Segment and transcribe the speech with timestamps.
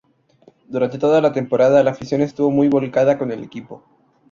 [0.67, 3.83] Durante toda la temporada la afición estuvo muy volcada con el equipo.